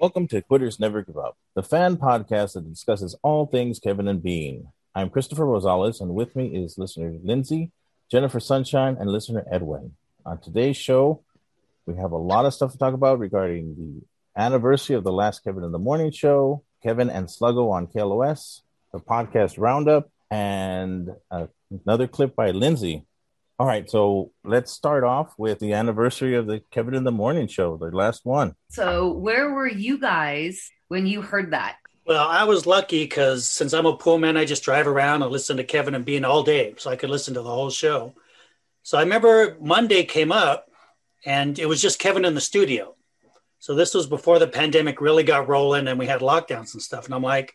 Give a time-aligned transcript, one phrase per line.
[0.00, 4.22] Welcome to Quitters Never Give Up, the fan podcast that discusses all things Kevin and
[4.22, 4.68] Bean.
[4.94, 7.70] I'm Christopher Rosales, and with me is listener Lindsay,
[8.10, 9.94] Jennifer Sunshine, and listener Edwin.
[10.24, 11.22] On today's show,
[11.84, 15.44] we have a lot of stuff to talk about regarding the anniversary of the last
[15.44, 18.62] Kevin in the Morning show, Kevin and Sluggo on KLOS,
[18.94, 21.48] the podcast roundup, and uh,
[21.84, 23.04] another clip by Lindsay.
[23.60, 27.46] All right, so let's start off with the anniversary of the Kevin in the Morning
[27.46, 28.54] show, the last one.
[28.70, 31.76] So, where were you guys when you heard that?
[32.06, 35.30] Well, I was lucky because since I'm a pool man, I just drive around and
[35.30, 38.14] listen to Kevin and Bean all day, so I could listen to the whole show.
[38.82, 40.70] So I remember Monday came up,
[41.26, 42.94] and it was just Kevin in the studio.
[43.58, 47.04] So this was before the pandemic really got rolling, and we had lockdowns and stuff.
[47.04, 47.54] And I'm like,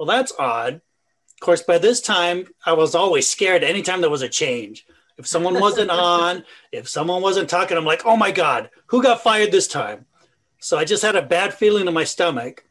[0.00, 0.74] well, that's odd.
[0.74, 4.84] Of course, by this time, I was always scared anytime there was a change.
[5.18, 9.22] If someone wasn't on, if someone wasn't talking, I'm like, oh my God, who got
[9.22, 10.06] fired this time?
[10.60, 12.64] So I just had a bad feeling in my stomach.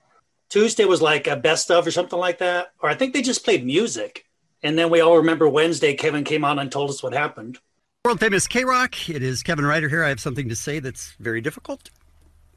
[0.50, 2.72] Tuesday was like a best of or something like that.
[2.82, 4.26] Or I think they just played music.
[4.64, 7.60] And then we all remember Wednesday, Kevin came on and told us what happened.
[8.06, 9.10] World famous K Rock.
[9.10, 10.04] It is Kevin Ryder here.
[10.04, 11.90] I have something to say that's very difficult.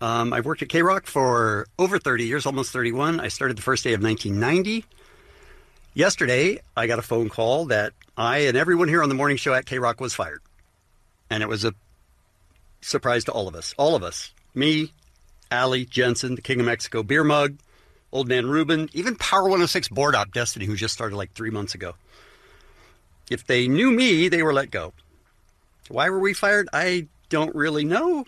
[0.01, 3.19] Um, I've worked at K Rock for over 30 years, almost 31.
[3.19, 4.85] I started the first day of 1990.
[5.93, 9.55] Yesterday, I got a phone call that I and everyone here on the morning show
[9.55, 10.41] at K Rock was fired.
[11.29, 11.75] And it was a
[12.81, 13.75] surprise to all of us.
[13.77, 14.33] All of us.
[14.55, 14.93] Me,
[15.51, 17.57] Allie, Jensen, the King of Mexico beer mug,
[18.13, 21.75] Old Man Ruben, even Power 106 board op Destiny, who just started like three months
[21.75, 21.95] ago.
[23.29, 24.93] If they knew me, they were let go.
[25.89, 26.69] Why were we fired?
[26.73, 28.27] I don't really know.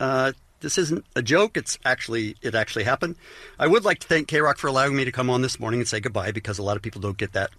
[0.00, 0.32] Uh,
[0.66, 1.56] this isn't a joke.
[1.56, 3.14] It's actually it actually happened.
[3.56, 5.78] I would like to thank K Rock for allowing me to come on this morning
[5.78, 7.50] and say goodbye because a lot of people don't get that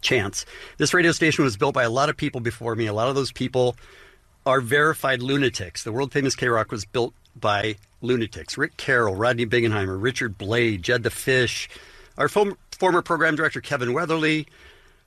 [0.00, 0.46] chance.
[0.78, 2.86] This radio station was built by a lot of people before me.
[2.86, 3.76] A lot of those people
[4.46, 5.84] are verified lunatics.
[5.84, 8.56] The world famous K Rock was built by lunatics.
[8.56, 11.68] Rick Carroll, Rodney Bingenheimer, Richard Blade, Jed the Fish,
[12.16, 14.46] our former program director Kevin Weatherly,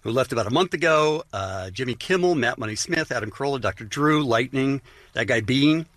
[0.02, 3.86] who left about a month ago, uh, Jimmy Kimmel, Matt Money Smith, Adam Carolla, Dr.
[3.86, 4.82] Drew, Lightning,
[5.14, 5.88] that guy Bean,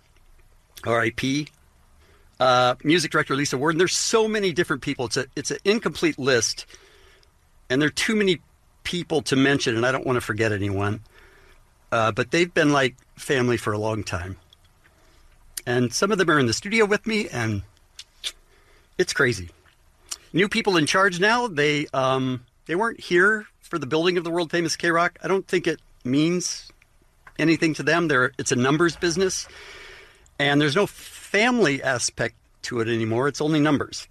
[0.87, 1.47] R.I.P.
[2.39, 3.77] Uh, music director Lisa Worden.
[3.77, 5.05] There's so many different people.
[5.05, 6.65] It's a it's an incomplete list,
[7.69, 8.41] and there are too many
[8.83, 11.01] people to mention, and I don't want to forget anyone.
[11.91, 14.35] Uh, but they've been like family for a long time,
[15.65, 17.61] and some of them are in the studio with me, and
[18.97, 19.49] it's crazy.
[20.33, 21.47] New people in charge now.
[21.47, 25.17] They um, they weren't here for the building of the world famous K Rock.
[25.23, 26.71] I don't think it means
[27.39, 28.07] anything to them.
[28.07, 29.47] They're, it's a numbers business.
[30.39, 33.27] And there's no family aspect to it anymore.
[33.27, 34.07] It's only numbers.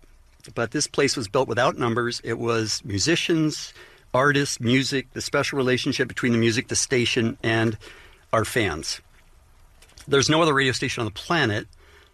[0.55, 2.21] But this place was built without numbers.
[2.25, 3.73] It was musicians,
[4.13, 7.77] artists, music, the special relationship between the music, the station, and
[8.33, 9.01] our fans.
[10.07, 11.67] There's no other radio station on the planet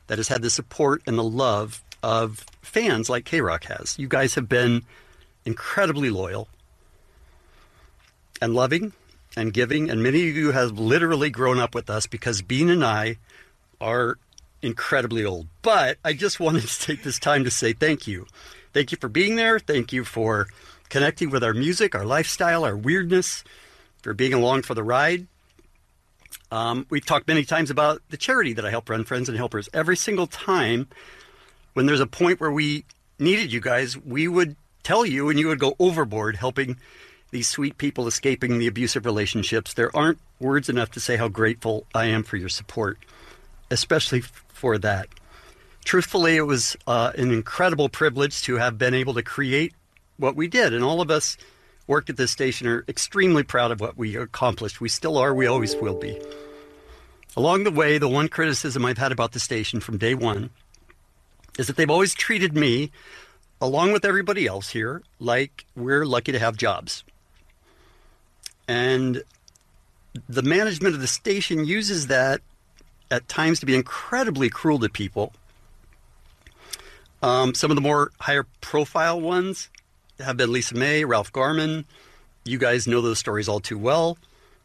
[0.07, 3.99] that has had the support and the love of fans like K Rock has.
[3.99, 4.83] You guys have been
[5.45, 6.49] incredibly loyal
[8.41, 8.93] and loving
[9.37, 12.85] and giving, and many of you have literally grown up with us because Bean and
[12.85, 13.17] I
[13.81, 14.19] are
[14.63, 15.49] incredibly old.
[15.63, 18.27] But I just wanted to take this time to say thank you.
[18.73, 19.59] Thank you for being there.
[19.59, 20.49] Thank you for
[20.89, 23.45] connecting with our music, our lifestyle, our weirdness,
[24.03, 25.27] for being along for the ride.
[26.53, 29.69] Um, we've talked many times about the charity that I help run, Friends and Helpers.
[29.73, 30.89] Every single time
[31.75, 32.85] when there's a point where we
[33.19, 36.77] needed you guys, we would tell you and you would go overboard helping
[37.31, 39.75] these sweet people escaping the abusive relationships.
[39.75, 42.99] There aren't words enough to say how grateful I am for your support
[43.71, 45.09] especially for that.
[45.85, 49.73] Truthfully, it was uh, an incredible privilege to have been able to create
[50.19, 50.75] what we did.
[50.75, 51.37] And all of us
[51.87, 54.81] worked at this station are extremely proud of what we accomplished.
[54.81, 56.21] We still are, we always will be.
[57.37, 60.51] Along the way, the one criticism I've had about the station from day one
[61.59, 62.91] is that they've always treated me,
[63.61, 67.05] along with everybody else here, like we're lucky to have jobs.
[68.69, 69.23] And
[70.29, 72.41] the management of the station uses that
[73.11, 75.33] at times to be incredibly cruel to people.
[77.23, 79.69] Um, some of the more higher profile ones
[80.19, 81.85] have been Lisa May, Ralph Garman.
[82.45, 84.17] You guys know those stories all too well.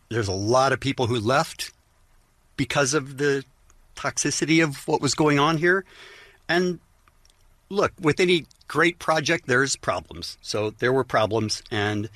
[0.10, 1.72] There's a lot of people who left
[2.58, 3.44] because of the
[3.96, 5.84] toxicity of what was going on here.
[6.48, 6.80] And
[7.70, 10.38] look, with any great project, there's problems.
[10.42, 12.10] So there were problems, and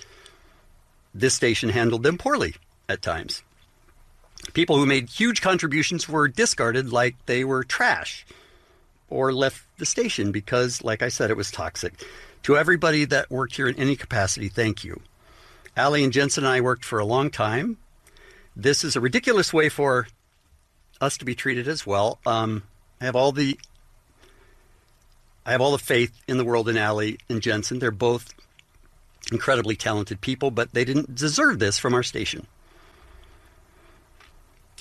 [1.14, 2.56] this station handled them poorly
[2.88, 3.44] at times.
[4.54, 8.26] People who made huge contributions were discarded like they were trash
[9.10, 11.94] or left the station because, like I said, it was toxic.
[12.44, 15.02] To everybody that worked here in any capacity, thank you.
[15.76, 17.78] Allie and Jensen and I worked for a long time.
[18.56, 20.08] This is a ridiculous way for
[21.00, 22.20] us to be treated as well.
[22.26, 22.64] Um,
[23.00, 23.58] I have all the
[25.46, 27.80] I have all the faith in the world in Allie and Jensen.
[27.80, 28.34] They're both
[29.32, 32.46] incredibly talented people, but they didn't deserve this from our station.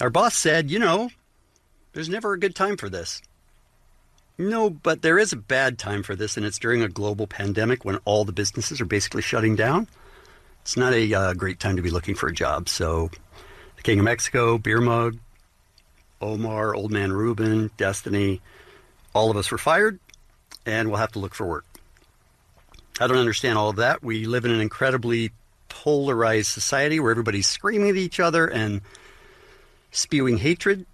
[0.01, 1.11] Our boss said, you know,
[1.93, 3.21] there's never a good time for this.
[4.39, 7.85] No, but there is a bad time for this, and it's during a global pandemic
[7.85, 9.89] when all the businesses are basically shutting down.
[10.63, 12.69] It's not a uh, great time to be looking for a job.
[12.69, 13.11] So,
[13.77, 15.19] the King of Mexico, Beer Mug,
[16.21, 18.41] Omar, Old Man Ruben, Destiny,
[19.13, 19.99] all of us were fired,
[20.65, 21.65] and we'll have to look for work.
[23.01, 24.05] I don't understand all of that.
[24.05, 25.33] We live in an incredibly
[25.69, 28.83] polarized society where everybody's screaming at each other and
[29.91, 30.87] spewing hatred.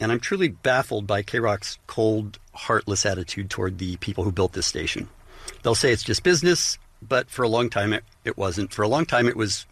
[0.00, 4.66] And I'm truly baffled by KROQ's cold, heartless attitude toward the people who built this
[4.66, 5.08] station.
[5.62, 8.72] They'll say it's just business, but for a long time it, it wasn't.
[8.72, 9.66] For a long time it was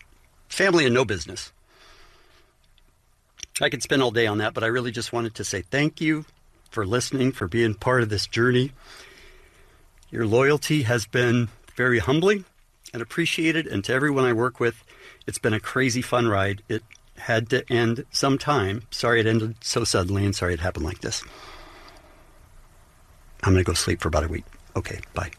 [0.48, 1.52] family and no business.
[3.60, 6.00] I could spend all day on that, but I really just wanted to say thank
[6.00, 6.24] you
[6.70, 8.72] for listening, for being part of this journey.
[10.10, 12.44] Your loyalty has been very humbling
[12.92, 14.84] and appreciated, and to everyone I work with,
[15.26, 16.62] it's been a crazy fun ride.
[16.68, 16.82] It
[17.18, 18.82] had to end sometime.
[18.90, 21.22] Sorry it ended so suddenly, and sorry it happened like this.
[23.42, 24.44] I'm going to go sleep for about a week.
[24.74, 25.30] Okay, bye.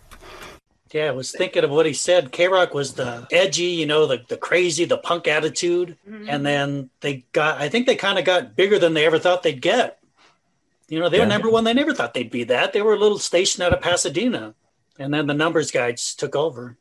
[0.94, 2.32] Yeah, I was thinking of what he said.
[2.32, 5.98] K Rock was the edgy, you know, the, the crazy, the punk attitude.
[6.10, 6.30] Mm-hmm.
[6.30, 9.44] And then they got, I think they kind of got bigger than they ever thought
[9.44, 10.00] they'd get.
[10.88, 11.24] You know, they yeah.
[11.24, 11.66] were number one.
[11.66, 12.72] They never thought they'd be that.
[12.72, 14.56] They were a little station out of Pasadena.
[14.98, 16.78] And then the numbers guys took over.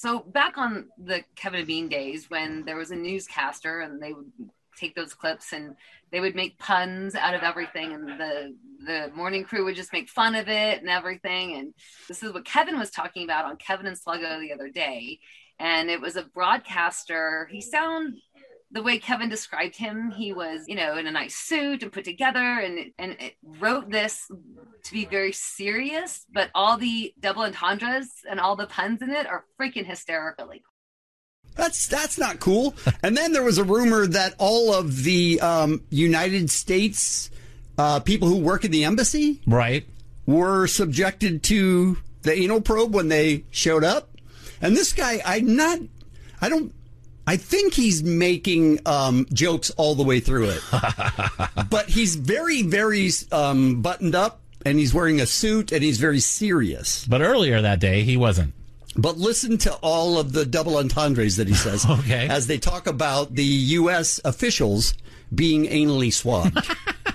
[0.00, 4.14] So back on the Kevin and Bean days when there was a newscaster and they
[4.14, 4.32] would
[4.74, 5.76] take those clips and
[6.10, 8.56] they would make puns out of everything and the
[8.86, 11.52] the morning crew would just make fun of it and everything.
[11.56, 11.74] And
[12.08, 15.18] this is what kevin was talking about on kevin and sluggo the other day.
[15.58, 17.46] And it was a broadcaster.
[17.52, 18.14] He sound
[18.70, 22.04] the way Kevin described him, he was, you know, in a nice suit and put
[22.04, 24.28] together and and wrote this
[24.84, 29.26] to be very serious, but all the double entendres and all the puns in it
[29.26, 30.62] are freaking hysterically
[31.56, 32.74] that's that's not cool.
[33.02, 37.30] and then there was a rumor that all of the um, United States
[37.78, 39.86] uh, people who work in the embassy, right,
[40.26, 44.10] were subjected to the anal probe when they showed up.
[44.60, 45.80] And this guy, I'm not,
[46.40, 46.74] I don't.
[47.30, 50.62] I think he's making um, jokes all the way through it,
[51.70, 56.18] but he's very, very um, buttoned up, and he's wearing a suit, and he's very
[56.18, 57.06] serious.
[57.06, 58.52] But earlier that day, he wasn't.
[58.96, 62.26] But listen to all of the double entendres that he says okay.
[62.28, 64.20] as they talk about the U.S.
[64.24, 64.94] officials
[65.32, 66.58] being anally swabbed.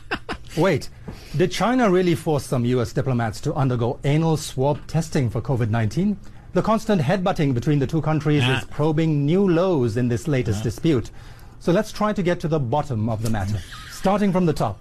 [0.57, 0.87] Wait,
[1.35, 2.93] did China really force some U.S.
[2.93, 6.17] diplomats to undergo anal swab testing for COVID 19?
[6.55, 8.57] The constant headbutting between the two countries ah.
[8.57, 10.63] is probing new lows in this latest ah.
[10.63, 11.11] dispute.
[11.59, 13.59] So let's try to get to the bottom of the matter.
[13.91, 14.79] Starting from the top.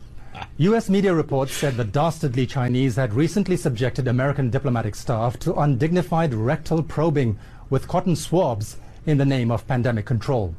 [0.59, 0.89] U.S.
[0.89, 6.81] media reports said the dastardly Chinese had recently subjected American diplomatic staff to undignified rectal
[6.81, 7.37] probing
[7.71, 10.55] with cotton swabs in the name of pandemic control.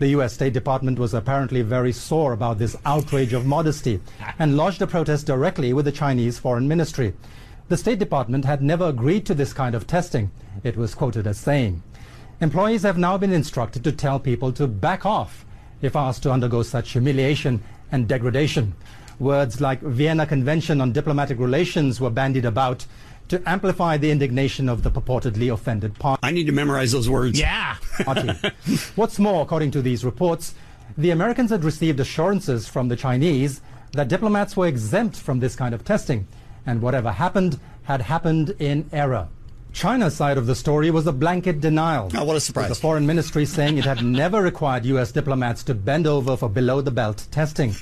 [0.00, 0.32] The U.S.
[0.32, 4.00] State Department was apparently very sore about this outrage of modesty
[4.40, 7.14] and lodged a protest directly with the Chinese Foreign Ministry.
[7.68, 10.30] The State Department had never agreed to this kind of testing,
[10.62, 11.82] it was quoted as saying.
[12.40, 15.44] Employees have now been instructed to tell people to back off
[15.82, 18.74] if asked to undergo such humiliation and degradation.
[19.18, 22.86] Words like Vienna Convention on Diplomatic Relations were bandied about
[23.28, 26.20] to amplify the indignation of the purportedly offended party.
[26.22, 27.40] I need to memorize those words.
[27.40, 27.76] Yeah.
[28.94, 30.54] What's more, according to these reports,
[30.96, 33.60] the Americans had received assurances from the Chinese
[33.92, 36.28] that diplomats were exempt from this kind of testing,
[36.66, 39.28] and whatever happened had happened in error.
[39.72, 42.10] China's side of the story was a blanket denial.
[42.14, 42.68] Oh, what a surprise.
[42.68, 45.12] With the foreign ministry saying it had never required U.S.
[45.12, 47.74] diplomats to bend over for below the belt testing.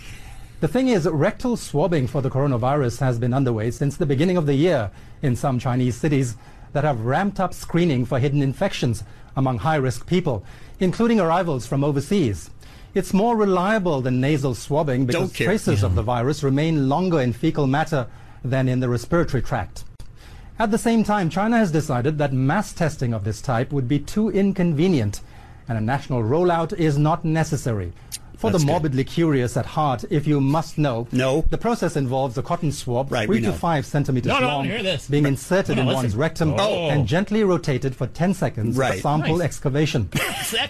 [0.60, 4.46] The thing is, rectal swabbing for the coronavirus has been underway since the beginning of
[4.46, 4.90] the year
[5.22, 6.36] in some Chinese cities
[6.72, 9.04] that have ramped up screening for hidden infections
[9.36, 10.44] among high risk people,
[10.80, 12.50] including arrivals from overseas.
[12.94, 15.86] It's more reliable than nasal swabbing because traces yeah.
[15.86, 18.06] of the virus remain longer in fecal matter
[18.44, 19.84] than in the respiratory tract.
[20.58, 23.98] At the same time, China has decided that mass testing of this type would be
[23.98, 25.20] too inconvenient
[25.68, 27.92] and a national rollout is not necessary.
[28.36, 29.12] For That's the morbidly good.
[29.12, 31.46] curious at heart, if you must know, no.
[31.48, 35.24] the process involves a cotton swab, right, three to five centimeters no, no, long, being
[35.24, 36.90] inserted in one's rectum oh.
[36.90, 38.96] and gently rotated for 10 seconds right.
[38.96, 39.44] for sample nice.
[39.46, 40.10] excavation.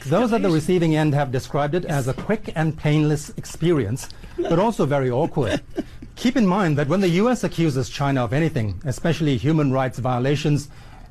[0.07, 4.59] Those at the receiving end have described it as a quick and painless experience, but
[4.59, 5.61] also very awkward.
[6.17, 7.45] Keep in mind that when the U.S.
[7.45, 10.69] accuses China of anything, especially human rights violations,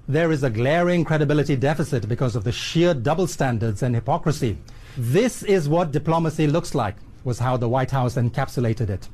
[0.07, 4.57] there is a glaring credibility deficit because of the sheer double standards and hypocrisy.
[4.97, 9.07] This is what diplomacy looks like, was how the White House encapsulated it.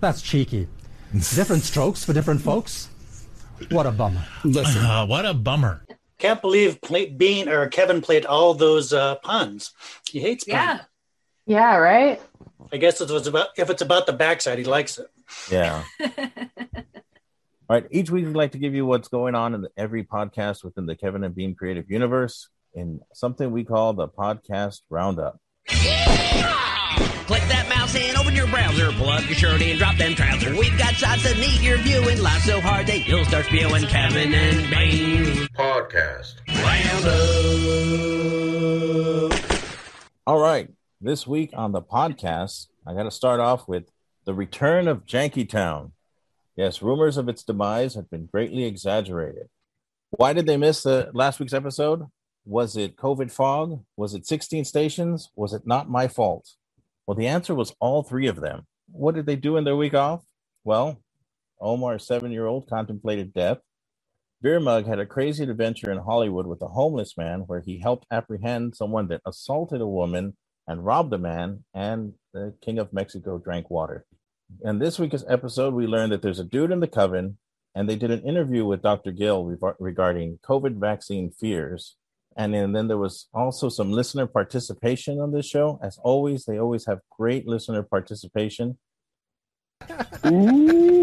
[0.00, 0.68] That's cheeky.
[1.12, 2.88] different strokes for different folks.
[3.70, 4.24] What a bummer.
[4.44, 5.84] Listen, Uh, what a bummer.
[6.18, 9.72] Can't believe play, Bean or Kevin played all those uh, puns.
[10.10, 10.54] He hates puns.
[10.54, 10.80] Yeah.
[11.46, 12.20] Yeah, right?
[12.72, 15.08] I guess it was about if it's about the backside, he likes it.
[15.50, 15.84] Yeah.
[17.68, 17.86] All right.
[17.90, 20.94] Each week, we'd like to give you what's going on in every podcast within the
[20.94, 25.40] Kevin and Bean creative universe in something we call the podcast roundup.
[25.66, 28.92] Click that mouse and open your browser.
[28.92, 30.56] Pull up your shirt and drop them trousers.
[30.56, 32.20] We've got shots that need your viewing.
[32.20, 33.84] Laugh so hard that you'll start spewing.
[33.86, 35.48] Kevin and Bean.
[35.56, 36.34] Podcast.
[39.30, 39.32] roundup.
[40.26, 40.68] All right.
[41.06, 43.92] This week on the podcast, I got to start off with
[44.24, 45.92] the return of Jankytown.
[46.56, 49.48] Yes, rumors of its demise have been greatly exaggerated.
[50.10, 52.06] Why did they miss the last week's episode?
[52.44, 53.84] Was it COVID fog?
[53.96, 55.30] Was it 16 stations?
[55.36, 56.54] Was it not my fault?
[57.06, 58.66] Well, the answer was all three of them.
[58.90, 60.24] What did they do in their week off?
[60.64, 61.00] Well,
[61.60, 63.58] Omar's seven year old contemplated death.
[64.42, 68.08] Beer Mug had a crazy adventure in Hollywood with a homeless man where he helped
[68.10, 70.36] apprehend someone that assaulted a woman
[70.66, 74.04] and robbed a man, and the King of Mexico drank water.
[74.62, 77.38] In this week's episode, we learned that there's a dude in the coven,
[77.74, 79.12] and they did an interview with Dr.
[79.12, 79.44] Gill
[79.78, 81.96] regarding COVID vaccine fears.
[82.36, 85.78] And then, then there was also some listener participation on this show.
[85.82, 88.78] As always, they always have great listener participation.
[90.26, 91.02] Ooh,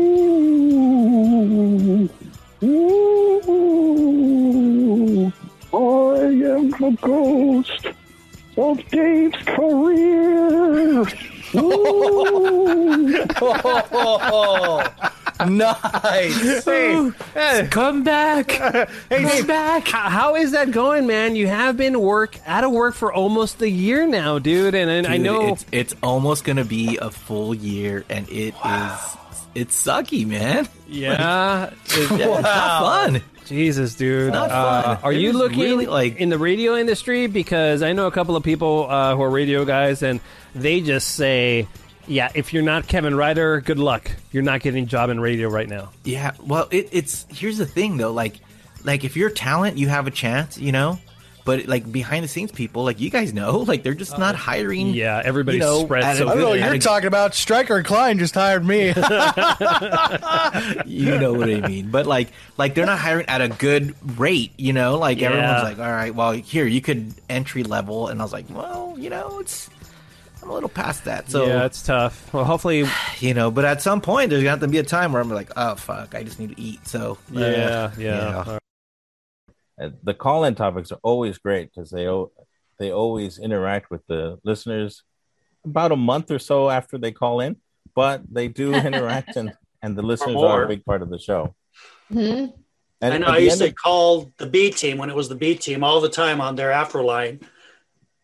[2.64, 5.30] ooh,
[5.74, 7.93] I am the ghost
[8.58, 11.06] of Dave's career.
[11.56, 13.04] Ooh.
[15.46, 16.66] nice.
[16.66, 18.52] Hey, Come back.
[18.52, 19.88] hey, Dave, back.
[19.88, 21.36] How, how is that going, man?
[21.36, 25.08] You have been work out of work for almost a year now, dude, and, and
[25.08, 29.18] I know it's it's almost gonna be a full year, and it is
[29.56, 30.68] it's sucky, man.
[30.88, 33.22] Yeah, It's not fun.
[33.46, 34.34] Jesus, dude.
[34.34, 34.98] not Uh, fun.
[35.04, 37.28] are It you looking really, like- in the radio industry?
[37.28, 40.20] Because I know a couple of people uh, who are radio guys, and
[40.56, 41.68] they just say,
[42.08, 44.12] "Yeah, if you're not Kevin Ryder, good luck.
[44.32, 47.66] You're not getting a job in radio right now." Yeah, well, it, it's here's the
[47.66, 48.40] thing though, like,
[48.84, 51.00] like if you're talent, you have a chance, you know.
[51.46, 54.88] But like behind the scenes people, like you guys know, like they're just not hiring.
[54.94, 56.54] Yeah, everybody's you know, spread so a I I don't know.
[56.54, 58.88] You're a- talking about Stryker Klein just hired me.
[60.86, 61.90] you know what I mean.
[61.92, 64.98] But like, like they're not hiring at a good rate, you know.
[64.98, 65.30] Like Yeah.
[65.30, 68.96] everyone's like, all right, well, here you could entry level, and I was like, well,
[68.98, 69.70] you know, it's
[70.42, 71.30] I'm a little past that.
[71.30, 72.34] So yeah, it's tough.
[72.34, 72.86] Well, hopefully,
[73.20, 75.30] you know, but at some point there's gonna have to be a time where I'm
[75.30, 76.88] like, oh fuck, I just need to eat.
[76.88, 78.44] So uh, yeah, yeah.
[78.48, 78.60] Uh,
[79.78, 82.08] the call-in topics are always great because they
[82.80, 85.04] they always interact with the listeners
[85.66, 87.58] about a month or so after they call in,
[87.96, 91.56] but they do interact and and the listeners are a big part of the show.
[92.12, 92.46] hmm
[93.02, 95.36] And I know I used end to call the B team when it was the
[95.36, 97.42] B team all the time on their Afro line.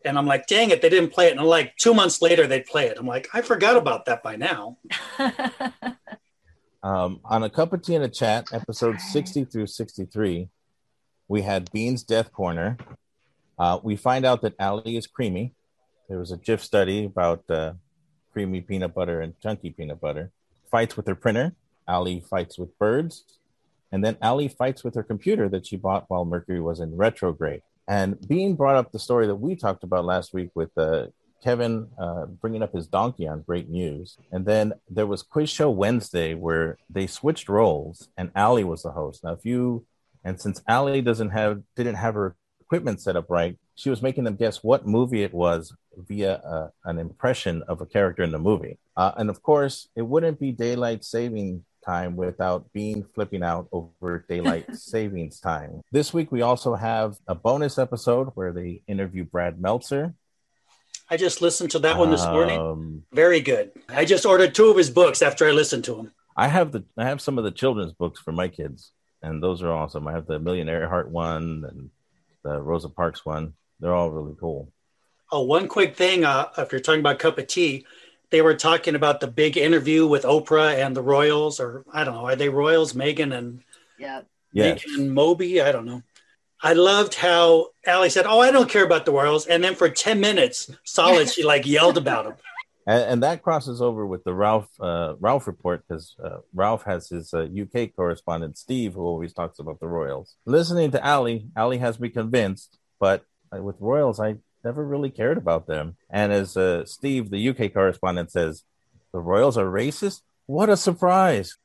[0.02, 1.36] And I'm like, dang it, they didn't play it.
[1.36, 2.96] And like two months later, they'd play it.
[2.98, 4.78] I'm like, I forgot about that by now.
[6.82, 10.48] Um, on a cup of tea and a chat, episode 60 through 63,
[11.30, 12.76] we had Bean's Death Corner.
[13.56, 15.54] Uh, we find out that Allie is creamy.
[16.08, 17.74] There was a Jif study about uh,
[18.32, 20.32] creamy peanut butter and chunky peanut butter.
[20.72, 21.54] Fights with her printer.
[21.86, 23.24] Allie fights with birds.
[23.92, 27.62] And then Allie fights with her computer that she bought while Mercury was in retrograde.
[27.86, 31.06] And Bean brought up the story that we talked about last week with uh,
[31.44, 34.18] Kevin uh, bringing up his donkey on Great News.
[34.32, 38.90] And then there was Quiz Show Wednesday where they switched roles and Allie was the
[38.90, 39.22] host.
[39.22, 39.86] Now, if you,
[40.24, 44.24] and since Allie doesn't have, didn't have her equipment set up right, she was making
[44.24, 48.38] them guess what movie it was via uh, an impression of a character in the
[48.38, 48.78] movie.
[48.96, 54.24] Uh, and of course, it wouldn't be daylight saving time without Bean flipping out over
[54.28, 55.80] daylight savings time.
[55.90, 60.14] This week, we also have a bonus episode where they interview Brad Meltzer.
[61.08, 62.60] I just listened to that one this morning.
[62.60, 63.72] Um, Very good.
[63.88, 66.12] I just ordered two of his books after I listened to him.
[66.36, 69.62] I have the I have some of the children's books for my kids, and those
[69.62, 70.06] are awesome.
[70.06, 71.90] I have the Amelia Earhart one and
[72.42, 73.54] the Rosa Parks one.
[73.80, 74.72] They're all really cool.
[75.32, 76.24] Oh, one quick thing.
[76.24, 77.86] Uh, if you're talking about cup of tea,
[78.30, 82.14] they were talking about the big interview with Oprah and the Royals, or I don't
[82.14, 82.94] know, are they Royals?
[82.94, 83.62] Megan and
[83.98, 84.22] yeah.
[84.52, 84.84] Yes.
[84.84, 85.60] Megan and Moby.
[85.60, 86.02] I don't know.
[86.62, 89.88] I loved how Allie said, "Oh, I don't care about the Royals," and then for
[89.88, 92.34] ten minutes, solid, she like yelled about them.
[92.86, 97.08] And, and that crosses over with the Ralph uh, Ralph report because uh, Ralph has
[97.08, 100.36] his uh, UK correspondent Steve, who always talks about the Royals.
[100.46, 105.38] Listening to Allie, Allie has me convinced, but uh, with Royals, I never really cared
[105.38, 105.96] about them.
[106.10, 108.64] And as uh, Steve, the UK correspondent, says,
[109.12, 110.22] the Royals are racist.
[110.46, 111.56] What a surprise!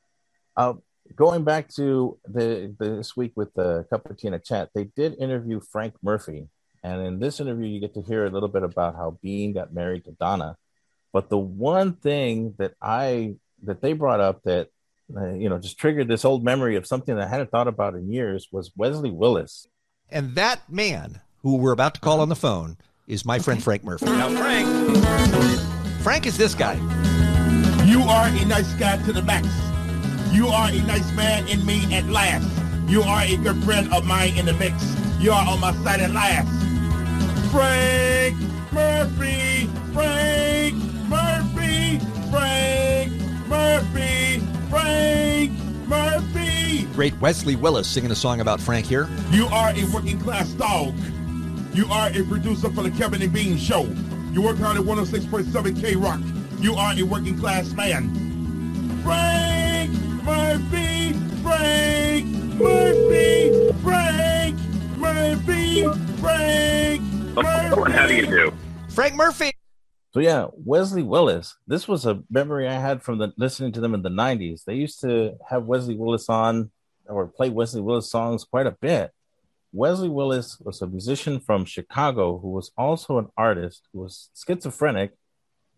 [0.56, 0.74] Uh,
[1.14, 4.84] going back to the this week with the cup of tea and a chat, they
[4.84, 6.48] did interview Frank Murphy,
[6.82, 9.72] and in this interview, you get to hear a little bit about how Bean got
[9.72, 10.56] married to Donna.
[11.16, 14.68] But the one thing that I that they brought up that
[15.16, 17.94] uh, you know just triggered this old memory of something that I hadn't thought about
[17.94, 19.66] in years was Wesley Willis.
[20.10, 23.82] And that man who we're about to call on the phone is my friend Frank
[23.82, 24.04] Murphy.
[24.04, 24.68] Now, Frank.
[26.02, 26.74] Frank is this guy.
[27.86, 29.48] You are a nice guy to the max.
[30.34, 32.46] You are a nice man in me at last.
[32.90, 34.74] You are a good friend of mine in the mix.
[35.18, 36.46] You are on my side at last.
[37.50, 38.36] Frank
[38.70, 40.85] Murphy, Frank Murphy, Frank
[43.48, 45.52] Murphy, Frank
[45.86, 46.84] Murphy.
[46.92, 49.08] Great Wesley Willis singing a song about Frank here.
[49.30, 50.94] You are a working class dog.
[51.72, 53.82] You are a producer for the Kevin and Bean Show.
[54.32, 56.20] You work hard at 106.7 K Rock.
[56.58, 58.10] You are a working class man.
[59.02, 59.90] Frank
[60.24, 61.12] Murphy,
[61.42, 62.26] Frank
[62.56, 64.58] Murphy, Frank
[64.96, 65.82] Murphy,
[66.20, 67.02] Frank
[67.36, 67.92] oh, Murphy.
[67.92, 68.52] How do you do?
[68.88, 69.55] Frank Murphy.
[70.16, 71.58] So yeah, Wesley Willis.
[71.66, 74.64] This was a memory I had from the listening to them in the '90s.
[74.64, 76.70] They used to have Wesley Willis on
[77.06, 79.10] or play Wesley Willis songs quite a bit.
[79.74, 85.12] Wesley Willis was a musician from Chicago who was also an artist who was schizophrenic,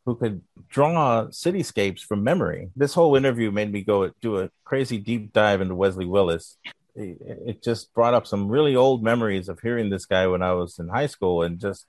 [0.06, 2.70] who could draw cityscapes from memory.
[2.76, 6.58] This whole interview made me go do a crazy deep dive into Wesley Willis.
[6.94, 10.52] It, it just brought up some really old memories of hearing this guy when I
[10.52, 11.86] was in high school and just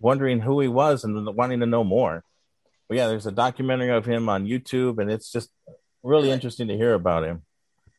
[0.00, 2.24] wondering who he was and wanting to know more.
[2.88, 5.50] But yeah, there's a documentary of him on YouTube, and it's just
[6.02, 7.42] really interesting to hear about him.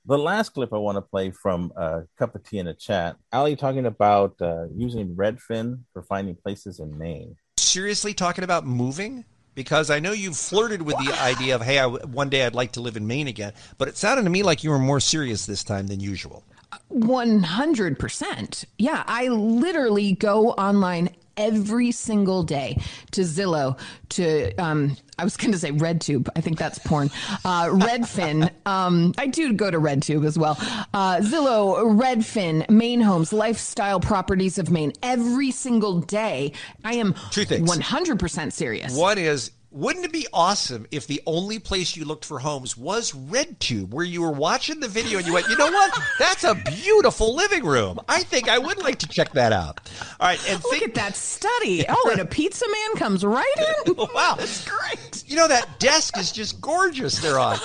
[0.06, 3.18] The last clip I want to play from uh, Cup of Tea in a Chat,
[3.32, 7.36] Allie talking about uh, using Redfin for finding places in Maine.
[7.58, 9.26] Seriously talking about moving?
[9.54, 12.72] Because I know you've flirted with the idea of, hey, I, one day I'd like
[12.74, 15.46] to live in Maine again, but it sounded to me like you were more serious
[15.46, 16.44] this time than usual.
[16.92, 18.66] 100%.
[18.78, 21.10] Yeah, I literally go online
[21.40, 22.78] every single day
[23.12, 26.28] to Zillow, to, um, I was going to say RedTube.
[26.36, 27.10] I think that's porn.
[27.46, 28.52] Uh, Redfin.
[28.66, 30.58] Um, I do go to RedTube as well.
[30.94, 34.94] Uh, Zillow, Redfin, Maine Homes, Lifestyle Properties of Maine.
[35.02, 37.70] Every single day, I am Two things.
[37.70, 38.96] 100% serious.
[38.96, 43.12] One is, wouldn't it be awesome if the only place you looked for homes was
[43.12, 45.94] RedTube, where you were watching the video and you went, you know what?
[46.18, 48.00] That's a beautiful living room.
[48.08, 49.88] I think I would like to check that out.
[50.20, 51.86] All right, and Look at that study.
[51.88, 53.56] Oh, and a pizza man comes right
[53.86, 53.96] in.
[53.98, 55.24] wow, that's great.
[55.28, 57.20] You know that desk is just gorgeous.
[57.20, 57.58] They're on.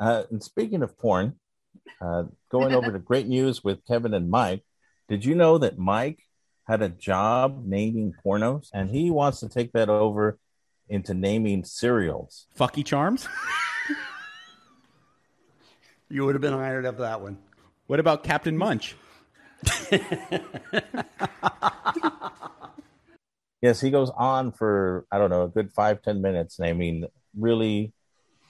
[0.00, 1.34] Uh, and speaking of porn,
[2.00, 4.64] uh, going over to great news with Kevin and Mike.
[5.08, 6.20] Did you know that Mike
[6.66, 10.38] had a job naming pornos, and he wants to take that over
[10.88, 12.46] into naming cereals?
[12.58, 13.26] Fucky Charms.
[16.10, 17.36] You would have been hired up that one.
[17.86, 18.96] What about Captain Munch?
[23.60, 27.92] Yes, he goes on for I don't know a good five ten minutes naming really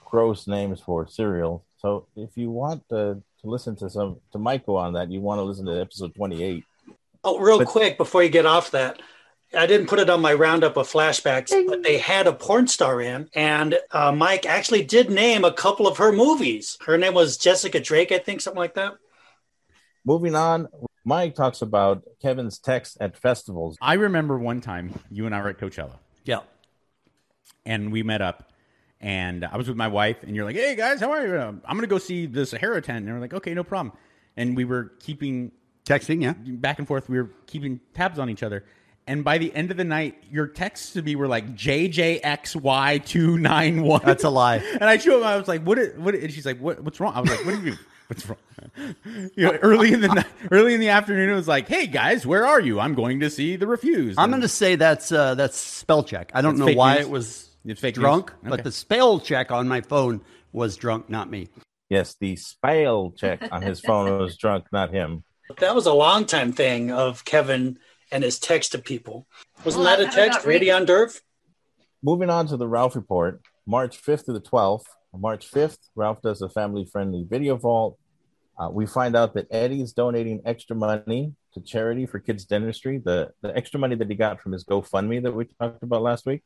[0.04, 1.64] gross names for cereal.
[1.78, 5.38] So if you want to, to listen to some to Michael on that, you want
[5.38, 6.64] to listen to episode twenty eight.
[7.24, 9.00] Oh, real But- quick before you get off that,
[9.56, 13.00] I didn't put it on my roundup of flashbacks, but they had a porn star
[13.00, 16.76] in, and uh, Mike actually did name a couple of her movies.
[16.84, 18.94] Her name was Jessica Drake, I think, something like that.
[20.04, 20.68] Moving on,
[21.04, 23.78] Mike talks about Kevin's text at festivals.
[23.80, 25.96] I remember one time you and I were at Coachella.
[26.24, 26.40] Yeah.
[27.64, 28.52] And we met up,
[29.00, 31.40] and I was with my wife, and you're like, "Hey guys, how are you?
[31.40, 33.96] Um, I'm gonna go see the Sahara tent." And we're like, "Okay, no problem."
[34.36, 35.52] And we were keeping
[35.84, 37.08] texting, yeah, back and forth.
[37.08, 38.64] We were keeping tabs on each other.
[39.08, 43.38] And by the end of the night, your texts to me were like JJXY two
[43.38, 44.02] nine one.
[44.04, 44.58] That's a lie.
[44.74, 45.24] And I showed him.
[45.24, 45.78] I was like, "What?
[45.78, 46.82] Is, what?" And she's like, "What?
[46.84, 47.78] What's wrong?" I was like, "What do you mean?
[48.08, 48.38] What's wrong?"
[49.36, 52.26] You know, early in the ni- early in the afternoon, it was like, "Hey guys,
[52.26, 52.80] where are you?
[52.80, 56.30] I'm going to see the Refused." I'm going to say that's uh, that's spell check.
[56.34, 57.02] I don't It's know why news?
[57.06, 58.50] it was It's fake drunk, news?
[58.50, 60.20] but the spell check on my phone
[60.52, 61.48] was drunk, not me.
[61.88, 65.24] Yes, the spell check on his phone was drunk, not him.
[65.60, 67.78] That was a long time thing of Kevin
[68.10, 69.26] and his text to people.
[69.64, 71.20] Wasn't Well, that a text, got Radion Derv?
[72.02, 74.84] Moving on to the Ralph report, March 5th to the 12th.
[75.12, 77.98] On March 5th, Ralph does a family friendly video vault.
[78.58, 82.98] Uh, we find out that Eddie's donating extra money to charity for kids' dentistry.
[82.98, 86.26] The, the extra money that he got from his GoFundMe that we talked about last
[86.26, 86.42] week,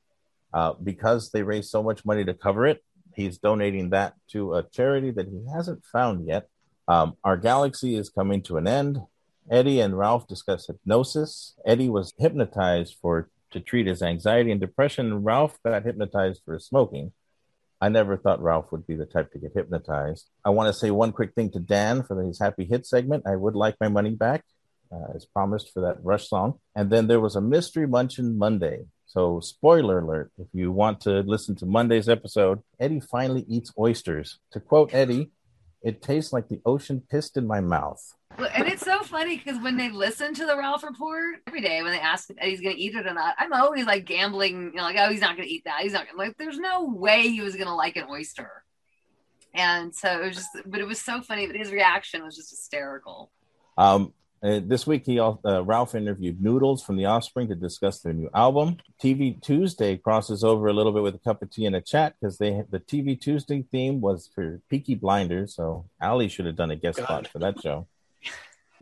[0.52, 4.62] uh, because they raised so much money to cover it, he's donating that to a
[4.62, 6.48] charity that he hasn't found yet.
[6.88, 9.00] Um, our galaxy is coming to an end.
[9.50, 11.54] Eddie and Ralph discuss hypnosis.
[11.66, 15.22] Eddie was hypnotized for to treat his anxiety and depression.
[15.22, 17.12] Ralph got hypnotized for smoking.
[17.80, 20.30] I never thought Ralph would be the type to get hypnotized.
[20.44, 23.24] I want to say one quick thing to Dan for his happy hit segment.
[23.26, 24.44] I would like my money back,
[24.92, 26.60] uh, as promised for that Rush song.
[26.76, 28.84] And then there was a mystery Munchin Monday.
[29.06, 34.38] So, spoiler alert if you want to listen to Monday's episode, Eddie finally eats oysters.
[34.52, 35.32] To quote Eddie,
[35.82, 38.00] it tastes like the ocean pissed in my mouth.
[38.38, 38.48] Well,
[39.12, 42.36] funny because when they listen to the Ralph report every day, when they ask if
[42.40, 45.10] Eddie's going to eat it or not, I'm always like gambling, you know, like, oh,
[45.10, 45.82] he's not going to eat that.
[45.82, 48.64] He's not gonna, like, there's no way he was going to like an oyster.
[49.54, 51.46] And so it was just, but it was so funny.
[51.46, 53.30] But his reaction was just hysterical.
[53.76, 58.00] Um, uh, this week, he al- uh, Ralph interviewed Noodles from The Offspring to discuss
[58.00, 58.78] their new album.
[59.00, 62.14] TV Tuesday crosses over a little bit with a cup of tea and a chat
[62.18, 66.72] because they the TV Tuesday theme was for Peaky Blinders, so Allie should have done
[66.72, 67.86] a guest spot for that show.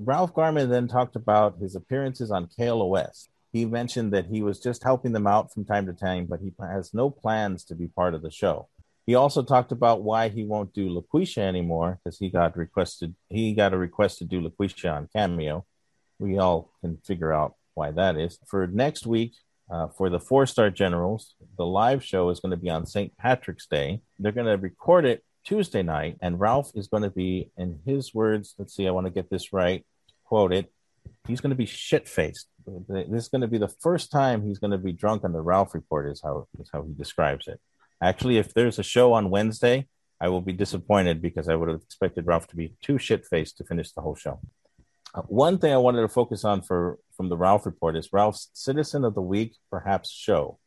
[0.03, 3.29] Ralph Garman then talked about his appearances on KLOS.
[3.53, 6.53] He mentioned that he was just helping them out from time to time, but he
[6.59, 8.69] has no plans to be part of the show.
[9.05, 13.15] He also talked about why he won't do LaQuisha anymore because he got requested.
[13.29, 15.67] He got a request to do LaQuisha on Cameo.
[16.19, 18.39] We all can figure out why that is.
[18.47, 19.33] For next week,
[19.71, 23.17] uh, for the Four Star Generals, the live show is going to be on St.
[23.19, 24.01] Patrick's Day.
[24.19, 28.15] They're going to record it Tuesday night, and Ralph is going to be, in his
[28.15, 29.85] words, let's see, I want to get this right,
[30.31, 30.73] quote it.
[31.27, 32.47] He's going to be shit faced.
[32.89, 35.41] This is going to be the first time he's going to be drunk on the
[35.41, 37.61] Ralph Report, is how is how he describes it.
[38.01, 39.89] Actually, if there's a show on Wednesday,
[40.21, 43.59] I will be disappointed because I would have expected Ralph to be too shit faced
[43.59, 44.39] to finish the whole show.
[45.13, 48.51] Uh, one thing I wanted to focus on for from the Ralph report is Ralph's
[48.55, 50.59] Citizen of the Week, perhaps show.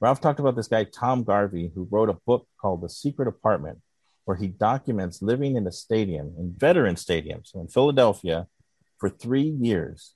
[0.00, 3.78] Ralph talked about this guy Tom Garvey, who wrote a book called The Secret Apartment,
[4.24, 8.48] where he documents living in a stadium, in veteran stadiums in Philadelphia,
[8.98, 10.14] for three years.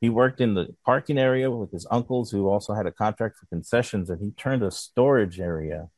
[0.00, 3.46] He worked in the parking area with his uncles, who also had a contract for
[3.46, 5.88] concessions, and he turned a storage area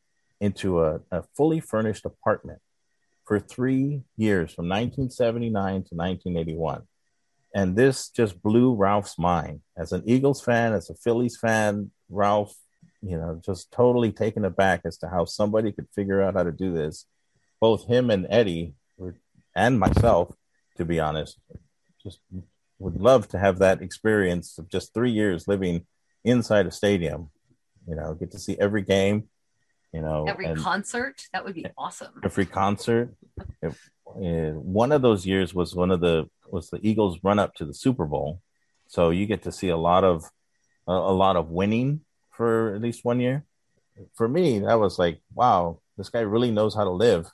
[0.40, 2.60] into a, a fully furnished apartment
[3.24, 6.82] for three years from 1979 to 1981.
[7.54, 9.60] And this just blew Ralph's mind.
[9.76, 12.54] As an Eagles fan, as a Phillies fan, Ralph,
[13.02, 16.52] you know, just totally taken aback as to how somebody could figure out how to
[16.52, 17.06] do this.
[17.60, 18.74] Both him and Eddie,
[19.54, 20.34] and myself,
[20.76, 21.38] to be honest,
[22.06, 22.20] just
[22.78, 25.86] would love to have that experience of just three years living
[26.24, 27.30] inside a stadium.
[27.88, 29.28] You know, get to see every game.
[29.92, 32.20] You know, Every and- concert, that would be awesome.
[32.24, 33.14] every concert.
[33.62, 33.74] It-
[34.08, 37.64] uh, one of those years was one of the was the Eagles' run up to
[37.64, 38.40] the Super Bowl,
[38.86, 40.24] so you get to see a lot of
[40.86, 43.44] a, a lot of winning for at least one year.
[44.14, 47.26] For me, that was like, wow, this guy really knows how to live.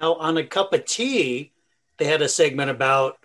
[0.00, 1.52] Now, on a cup of tea,
[1.96, 3.16] they had a segment about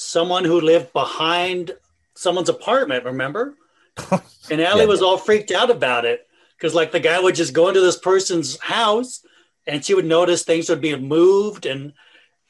[0.00, 1.72] someone who lived behind
[2.14, 3.04] someone's apartment.
[3.04, 3.54] Remember?
[4.50, 4.86] And Allie Yeah.
[4.88, 7.96] was all freaked out about it because, like, the guy would just go into this
[7.98, 9.24] person's house,
[9.66, 11.92] and she would notice things would be moved, and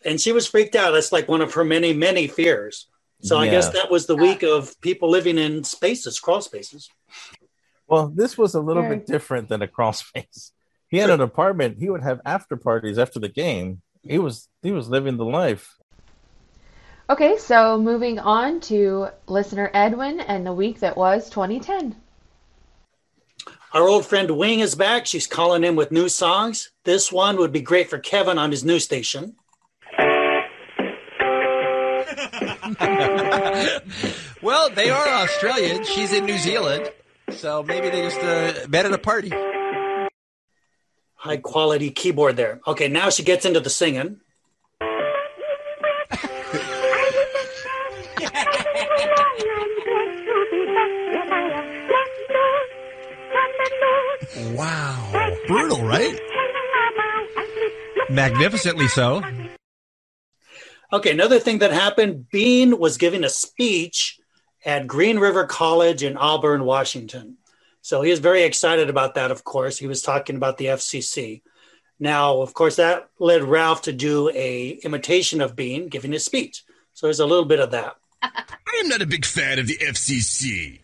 [0.05, 0.93] and she was freaked out.
[0.93, 2.87] That's like one of her many, many fears.
[3.23, 6.89] So I guess that was the week of people living in spaces, crawl spaces.
[7.87, 10.53] Well, this was a little Very- bit different than a crawl space.
[10.89, 11.77] He had an apartment.
[11.79, 13.83] He would have after parties after the game.
[14.03, 15.77] He was he was living the life.
[17.11, 21.97] Okay, so moving on to listener Edwin and the week that was 2010.
[23.73, 25.07] Our old friend Wing is back.
[25.07, 26.71] She's calling in with new songs.
[26.85, 29.35] This one would be great for Kevin on his new station.
[34.41, 35.83] well, they are Australian.
[35.83, 36.93] She's in New Zealand.
[37.33, 39.33] So maybe they just uh, met at a party.
[41.17, 42.61] High quality keyboard there.
[42.69, 44.21] Okay, now she gets into the singing.
[54.55, 55.37] Wow.
[55.47, 56.19] Brutal, right?
[58.11, 59.23] Magnificently so.
[60.93, 64.19] Okay, another thing that happened Bean was giving a speech
[64.65, 67.37] at Green River College in Auburn, Washington.
[67.81, 69.79] So he is very excited about that, of course.
[69.79, 71.43] He was talking about the FCC.
[71.99, 76.65] Now, of course, that led Ralph to do a imitation of Bean giving his speech.
[76.93, 77.97] So there's a little bit of that.
[78.23, 80.81] I am not a big fan of the FCC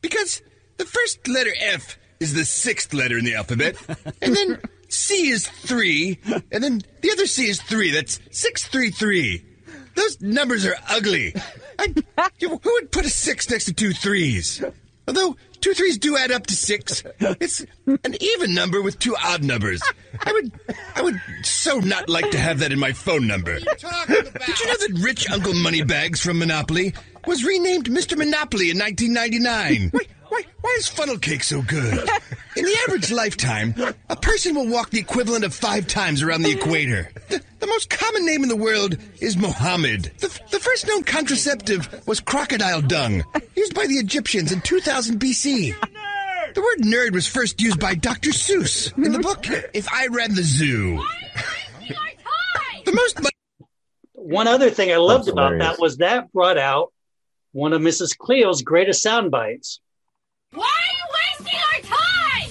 [0.00, 0.42] because
[0.76, 3.76] the first letter F is the sixth letter in the alphabet,
[4.20, 6.18] and then C is three,
[6.50, 7.90] and then the other C is three.
[7.90, 9.44] That's six three three.
[9.94, 11.34] Those numbers are ugly.
[11.78, 11.94] I,
[12.40, 14.62] who would put a six next to two threes?
[15.06, 19.42] Although two threes do add up to six, it's an even number with two odd
[19.42, 19.82] numbers.
[20.24, 20.52] I would,
[20.94, 23.58] I would so not like to have that in my phone number.
[23.58, 26.94] Did you know that rich Uncle Moneybags from Monopoly
[27.26, 28.16] was renamed Mr.
[28.16, 29.90] Monopoly in 1999?
[29.90, 32.08] Why, why, why is funnel cake so good?
[32.56, 33.74] In the average lifetime,
[34.08, 37.10] a person will walk the equivalent of five times around the equator.
[37.28, 40.04] The, most common name in the world is Mohammed.
[40.18, 43.22] The, the first known contraceptive was crocodile dung,
[43.56, 45.74] used by the Egyptians in 2000 BC.
[46.54, 48.30] The word nerd was first used by Dr.
[48.30, 51.02] Seuss in the book If I Ran the Zoo.
[52.84, 53.20] The most.
[54.14, 55.76] One other thing I loved That's about hilarious.
[55.76, 56.92] that was that brought out
[57.52, 58.16] one of Mrs.
[58.16, 59.80] Cleo's greatest sound bites.
[60.52, 62.50] Why are you wasting our time?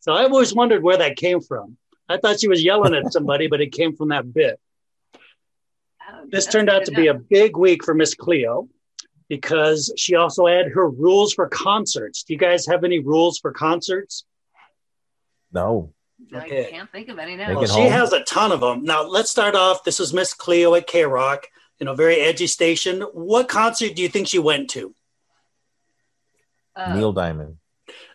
[0.00, 1.76] So I always wondered where that came from.
[2.08, 4.60] I thought she was yelling at somebody, but it came from that bit.
[6.28, 8.68] This turned out to be a big week for Miss Cleo
[9.28, 12.24] because she also had her rules for concerts.
[12.24, 14.24] Do you guys have any rules for concerts?
[15.52, 15.92] No.
[16.34, 17.54] I can't think of any now.
[17.54, 18.84] Well, she has a ton of them.
[18.84, 19.84] Now, let's start off.
[19.84, 21.46] This is Miss Cleo at K Rock,
[21.78, 23.02] you know, very edgy station.
[23.12, 24.94] What concert do you think she went to?
[26.76, 27.56] Uh, Neil Diamond.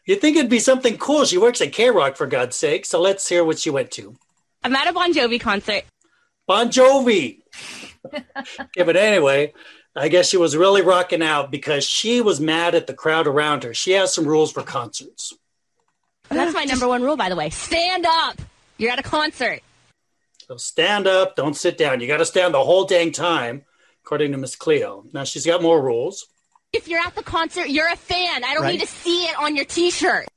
[0.09, 1.23] You think it'd be something cool?
[1.25, 2.83] She works at K Rock, for God's sake.
[2.87, 4.15] So let's hear what she went to.
[4.63, 5.83] I'm at a Bon Jovi concert.
[6.47, 7.41] Bon Jovi.
[8.75, 9.53] yeah, but anyway,
[9.95, 13.63] I guess she was really rocking out because she was mad at the crowd around
[13.63, 13.75] her.
[13.75, 15.31] She has some rules for concerts.
[16.29, 17.51] That's my number one rule, by the way.
[17.51, 18.41] Stand up.
[18.79, 19.61] You're at a concert.
[20.47, 22.01] So stand up, don't sit down.
[22.01, 23.63] You got to stand the whole dang time,
[24.03, 25.05] according to Miss Cleo.
[25.13, 26.25] Now she's got more rules.
[26.71, 28.43] If you're at the concert, you're a fan.
[28.43, 28.73] I don't Right.
[28.73, 30.27] need to see it on your T-shirt.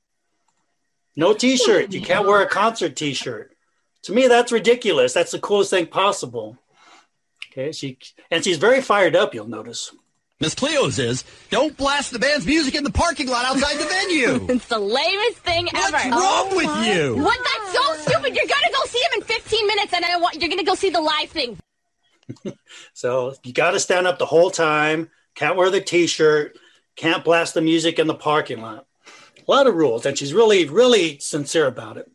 [1.14, 1.92] No T-shirt.
[1.92, 3.54] You can't wear a concert T-shirt.
[4.04, 5.12] To me, that's ridiculous.
[5.12, 6.56] That's the coolest thing possible.
[7.52, 7.98] Okay, she
[8.30, 9.34] and she's very fired up.
[9.34, 9.92] You'll notice.
[10.40, 14.46] Miss Cleo's is don't blast the band's music in the parking lot outside the venue.
[14.48, 15.92] it's the lamest thing ever.
[15.92, 17.22] What's wrong with oh you?
[17.22, 17.38] What?
[17.38, 18.34] That's so stupid.
[18.34, 20.88] You're gonna go see him in 15 minutes, and I want you're gonna go see
[20.90, 21.58] the live thing.
[22.94, 25.10] So you got to stand up the whole time.
[25.34, 26.56] Can't wear the T-shirt.
[26.96, 28.86] Can't blast the music in the parking lot.
[29.46, 32.10] A lot of rules, and she's really, really sincere about it.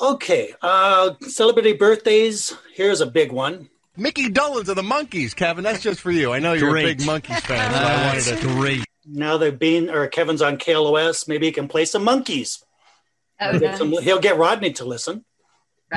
[0.00, 2.54] Okay, uh, celebrity birthdays.
[2.74, 3.70] Here's a big one.
[3.96, 5.64] Mickey Dolenz of the Monkees, Kevin.
[5.64, 6.32] That's just for you.
[6.32, 6.84] I know you're Great.
[6.84, 8.46] a big Monkees fan, so I wanted to.
[8.60, 8.84] great.
[9.06, 12.62] Now that Bean or Kevin's on KLOS, maybe he can play some Monkees.
[13.40, 15.24] Oh, He'll get, some- he'll get Rodney to listen.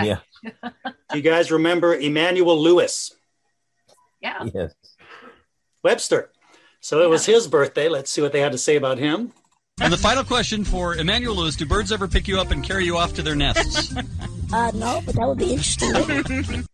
[0.02, 0.20] Yeah.
[0.44, 3.12] Do you guys remember Emmanuel Lewis?
[4.22, 4.46] Yeah.
[4.54, 4.74] Yes.
[5.84, 6.32] Webster.
[6.82, 7.90] So it was his birthday.
[7.90, 9.34] Let's see what they had to say about him.
[9.82, 12.86] And the final question for Emmanuel Lewis: Do birds ever pick you up and carry
[12.86, 13.94] you off to their nests?
[14.52, 16.66] Uh, no, but that would be interesting.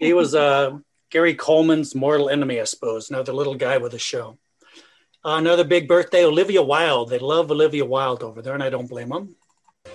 [0.00, 0.72] He was uh,
[1.10, 3.10] Gary Coleman's mortal enemy, I suppose.
[3.10, 4.38] Another little guy with a show.
[5.24, 7.10] Uh, another big birthday, Olivia Wilde.
[7.10, 9.36] They love Olivia Wilde over there, and I don't blame them.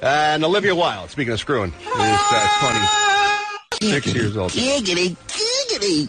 [0.01, 3.39] And Olivia Wilde, speaking of screwing, is uh,
[3.79, 4.51] 26 years old.
[4.51, 6.07] Giggity, giggity.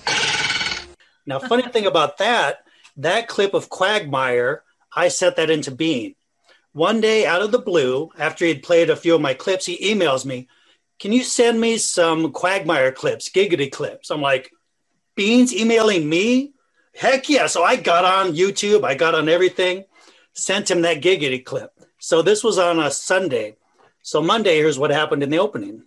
[1.28, 2.64] Now, funny thing about that,
[2.96, 6.14] that clip of Quagmire, I set that into Bean.
[6.72, 9.94] One day, out of the blue, after he'd played a few of my clips, he
[9.94, 10.48] emails me,
[10.98, 14.10] Can you send me some Quagmire clips, giggity clips?
[14.10, 14.50] I'm like,
[15.14, 16.52] Bean's emailing me?
[16.94, 17.46] Heck yeah.
[17.46, 19.84] So I got on YouTube, I got on everything,
[20.32, 21.72] sent him that giggity clip.
[21.98, 23.56] So this was on a Sunday.
[24.02, 25.82] So Monday, here's what happened in the opening.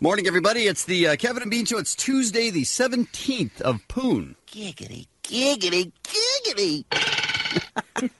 [0.00, 0.68] Morning, everybody.
[0.68, 1.76] It's the uh, Kevin and Bean Show.
[1.76, 4.36] It's Tuesday, the 17th of Poon.
[4.46, 6.84] Giggity, giggity, giggity.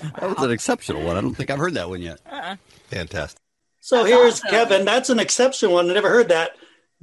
[0.00, 1.16] That was an exceptional one.
[1.16, 2.20] I don't think I've heard that one yet.
[2.86, 3.40] Fantastic.
[3.80, 4.84] So here's Kevin.
[4.84, 5.90] That's an exceptional one.
[5.90, 6.52] I never heard that.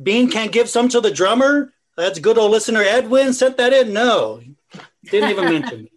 [0.01, 1.73] Bean can't give some to the drummer.
[1.97, 3.91] That's good old listener Edwin sent that in.
[3.91, 4.41] No,
[5.11, 5.91] didn't even mention me.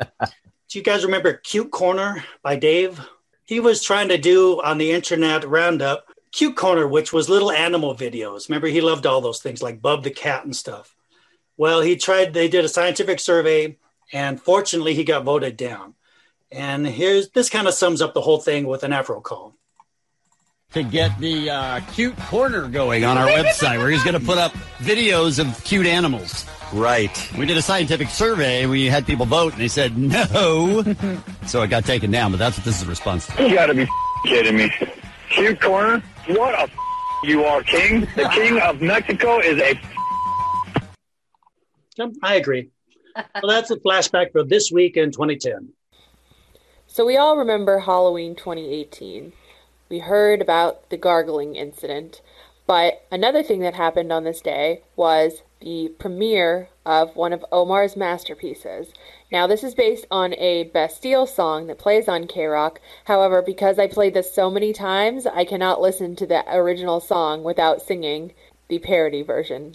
[0.70, 2.98] Do you guys remember Cute Corner by Dave?
[3.44, 7.94] He was trying to do on the internet roundup Cute Corner, which was little animal
[7.94, 8.48] videos.
[8.48, 10.94] Remember, he loved all those things like Bub the cat and stuff.
[11.56, 13.76] Well, he tried, they did a scientific survey,
[14.12, 15.94] and fortunately, he got voted down.
[16.50, 19.54] And here's this kind of sums up the whole thing with an Afro call.
[20.72, 24.36] To get the uh, cute corner going on our website, where he's going to put
[24.36, 26.44] up videos of cute animals.
[26.74, 27.32] Right.
[27.38, 28.66] We did a scientific survey.
[28.66, 30.82] We had people vote, and they said no.
[31.46, 33.48] so it got taken down, but that's what this is a response to.
[33.48, 33.88] You gotta be
[34.26, 34.70] kidding me.
[35.30, 36.02] Cute corner?
[36.28, 36.70] What a
[37.24, 38.00] you are, king.
[38.16, 39.78] The king of Mexico is a
[41.96, 42.70] Yep, I agree.
[43.16, 45.70] so that's a flashback for this week in 2010.
[46.86, 49.32] So we all remember Halloween 2018.
[49.88, 52.20] We heard about the gargling incident,
[52.66, 57.96] but another thing that happened on this day was the premiere of one of Omar's
[57.96, 58.88] masterpieces.
[59.30, 62.80] Now, this is based on a Bastille song that plays on K Rock.
[63.04, 67.42] However, because I played this so many times, I cannot listen to the original song
[67.42, 68.32] without singing
[68.68, 69.74] the parody version.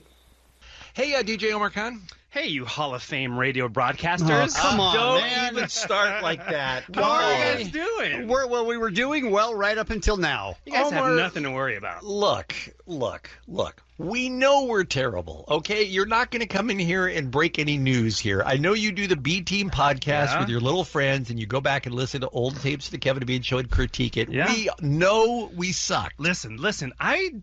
[0.94, 2.02] Hey, uh, DJ Omar Khan.
[2.32, 4.56] Hey, you Hall of Fame radio broadcasters.
[4.58, 5.54] Oh, come on, Don't man.
[5.56, 6.84] even start like that.
[6.90, 8.28] What are you guys doing?
[8.28, 10.56] We're, well, we were doing well right up until now.
[10.66, 12.04] You guys Omar- have nothing to worry about.
[12.04, 12.56] Look,
[12.88, 13.84] look, look.
[14.00, 15.84] We know we're terrible, okay?
[15.84, 18.42] You're not going to come in here and break any news here.
[18.44, 20.40] I know you do the B Team podcast Yeah.
[20.40, 22.98] with your little friends and you go back and listen to old tapes of the
[22.98, 24.30] Kevin and Bean show and critique it.
[24.30, 24.52] Yeah.
[24.52, 26.14] We know we suck.
[26.18, 26.92] Listen, listen.
[27.00, 27.34] I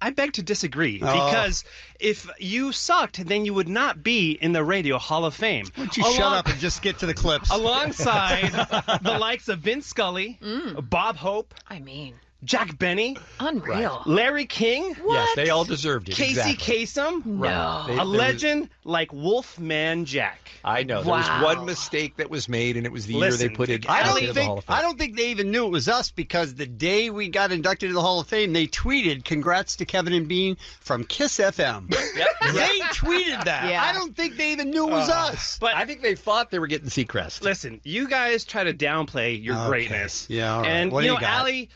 [0.00, 1.12] I beg to disagree Oh.
[1.12, 1.64] because
[2.00, 5.66] if you sucked, then you would not be in the Radio Hall of Fame.
[5.74, 7.50] Why don't you shut up and just get to the clips?
[7.50, 8.50] Alongside
[9.02, 10.88] the likes of Vince Scully, mm.
[10.88, 14.02] Bob Hope, I mean, Jack Benny, unreal.
[14.06, 14.94] Larry King.
[15.06, 16.14] Yes, they all deserved it.
[16.14, 16.84] Casey exactly.
[16.86, 17.22] Kasem.
[17.26, 17.84] Right.
[17.86, 20.50] They- a there was- legend like Wolfman Jack.
[20.64, 21.02] I know.
[21.02, 23.88] There was one mistake that was made, and it was the year they put it.
[23.88, 24.76] I out don't into the think Hall of Fame.
[24.76, 27.88] I don't think they even knew it was us because the day we got inducted
[27.90, 31.88] to the Hall of Fame, they tweeted "Congrats to Kevin and Bean from KIIS FM."
[32.54, 33.70] they tweeted that.
[33.70, 33.82] Yeah.
[33.82, 35.58] I don't think they even knew it was Uh, us.
[35.60, 37.42] But I think they thought they were getting Seacrest.
[37.42, 39.68] Listen, you guys try to downplay your Okay.
[39.68, 40.26] greatness.
[40.28, 40.70] Yeah, all right.
[40.70, 41.40] And What you do know, you got?
[41.40, 41.70] Allie,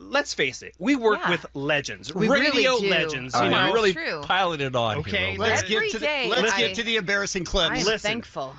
[0.00, 2.90] let's face it, we work with legends, We radio really do.
[2.90, 3.34] legends.
[3.34, 4.22] All You right, know, really True.
[4.24, 4.98] piling it on.
[4.98, 5.80] Okay, here, let's Omar.
[5.82, 7.70] get to the, day let's I- get to the embarrassing clips.
[7.70, 7.98] I'm Listen.
[7.98, 8.54] thankful.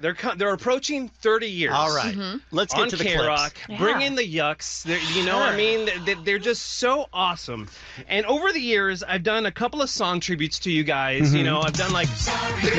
[0.00, 1.72] They're co- they're approaching 30 years.
[1.74, 2.14] All right.
[2.14, 2.40] Mhm.
[2.50, 3.54] let's get on to the KROQ.
[3.54, 3.80] clips.
[3.80, 4.82] Bring in the Yucks.
[4.82, 7.68] They're, you know, what I mean, They- they're just so awesome.
[8.08, 11.34] And over the years, I've done a couple of song tributes to you guys.
[11.34, 11.44] You Mhm.
[11.46, 12.08] know, I've done like.
[12.66, 12.70] You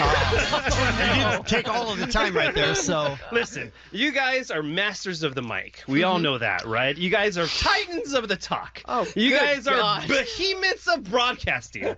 [1.15, 5.36] didn't take all of the time right there, so Listen, you guys are masters of
[5.36, 5.84] the mic.
[5.88, 6.97] We all know that, right?
[6.97, 8.82] You guys are titans of the talk.
[8.86, 11.95] Oh, you good guys are behemoths of broadcasting.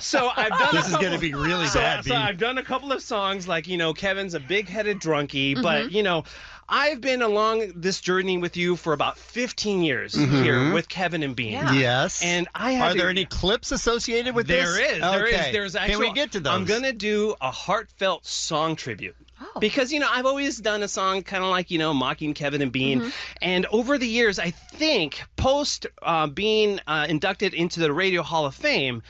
[0.00, 0.68] So I've done.
[0.72, 2.18] This a is gonna be really bad, So Bean.
[2.18, 5.92] I've done a couple of songs like you know Kevin's a big-headed drunkie, but Mhm.
[5.92, 6.24] you know.
[6.68, 10.42] I've been along this journey with you for about 15 years Mhm.
[10.42, 11.52] here with Kevin and Bean.
[11.54, 11.72] Yeah.
[11.72, 12.22] Yes.
[12.22, 14.92] And I have Are to- there any clips associated with There this?
[14.94, 15.00] is.
[15.00, 15.34] There is.
[15.34, 15.52] okay.
[15.52, 15.92] There's actually.
[15.92, 16.54] Can we get to those?
[16.54, 19.16] I'm gonna do a heartfelt song tribute.
[19.42, 19.58] Oh.
[19.60, 22.62] Because you know I've always done a song kind of like you know mocking Kevin
[22.62, 23.10] and Bean, Mm-hmm.
[23.42, 28.46] and over the years I think post uh, being uh, inducted into the Radio Hall
[28.46, 29.02] of Fame,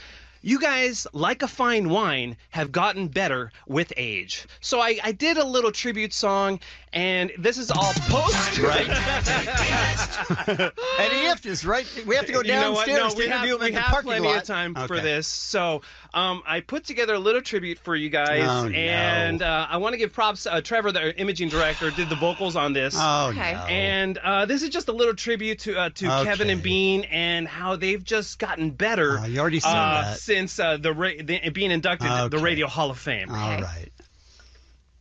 [0.42, 4.46] you guys like a fine wine have gotten better with age.
[4.60, 6.60] So I, I did a little tribute song,
[6.92, 8.88] and this is all post Right.
[10.48, 11.86] and if is right.
[12.06, 13.80] We have to go downstairs You know No, to we have, him we in the
[13.80, 14.38] have parking plenty lot.
[14.38, 15.26] of time for this.
[15.26, 15.82] So
[16.14, 18.74] um, I put together a little tribute for you guys, Oh, no.
[18.76, 20.46] and uh, I want to give props.
[20.46, 22.94] Uh, Trevor, the imaging director, did the vocals on this.
[22.98, 23.52] Oh Okay.
[23.52, 23.58] no.
[23.66, 26.24] And uh, this is just a little tribute to uh, to Okay.
[26.24, 29.18] Kevin and Bean and how they've just gotten better.
[29.20, 30.18] Oh, you already said uh, that.
[30.18, 33.30] since uh, the, ra- the being inducted to the Radio Hall of Fame.
[33.30, 33.88] All right.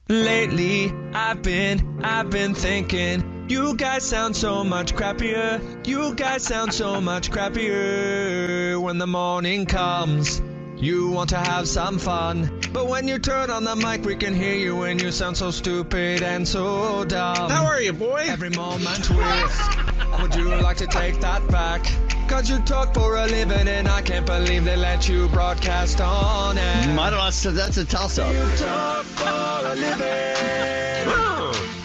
[0.07, 5.87] Lately, I've been, I've been thinking, you guys sound so much crappier.
[5.87, 10.41] You guys sound so much crappier when the morning comes.
[10.81, 14.33] You want to have some fun, but when you turn on the mic, we can
[14.33, 17.51] hear you and you sound so stupid and so dumb.
[17.51, 18.25] How are you, boy?
[18.27, 20.21] Every moment with.
[20.21, 21.85] Would you like to take that back?
[22.27, 26.57] Cause you talk for a living and I can't believe they let you broadcast on
[26.57, 26.61] it.
[26.63, 27.09] I don't know.
[27.11, 28.33] That's a, that's a toss up.
[28.33, 30.41] You talk for a living.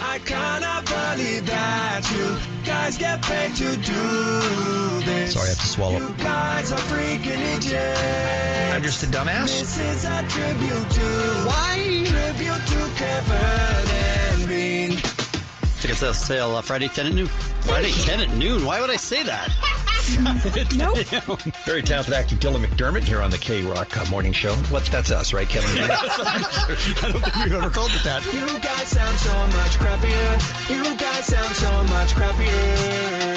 [0.00, 5.34] I cannot believe that you guys get paid to do this.
[5.34, 5.98] Sorry, I have to swallow.
[5.98, 8.02] You guys are freaking idiots.
[8.72, 9.60] I'm just a dumbass.
[9.60, 11.06] This is a tribute to
[11.44, 14.98] why tribute to Kevin and Bean.
[15.80, 17.26] Tickets on sale uh, Friday 10 at noon.
[17.60, 18.64] Friday 10 at noon.
[18.64, 19.50] Why would I say that?
[20.76, 20.98] Nope.
[21.64, 24.54] Very talented actor Dylan McDermott here on the KROQ uh, Morning Show.
[24.70, 24.84] What?
[24.86, 25.68] That's us, right, Kevin?
[25.90, 28.24] I don't think we've ever called it that.
[28.32, 30.70] You guys sound so much crappier.
[30.70, 33.35] You guys sound so much crappier.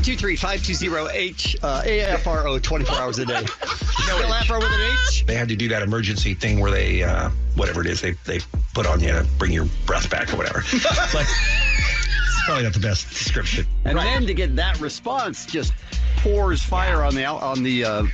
[0.00, 3.44] 323-520-H, uh, AFRO 24 hours a day.
[4.02, 5.26] Still Afro with an H?
[5.26, 8.40] they had to do that emergency thing where they, uh, whatever it is, they, they
[8.74, 10.60] put on you to bring your breath back or whatever.
[10.72, 13.66] it's like, it's probably not the best description.
[13.84, 15.74] And then to get that response, just
[16.18, 18.04] pours fire on the on the uh,